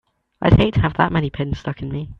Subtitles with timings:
[0.41, 2.09] I'd hate to have that many pins stuck in me!